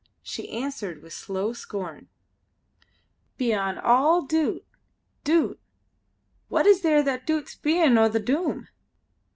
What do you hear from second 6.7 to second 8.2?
there that doots the bein' o' the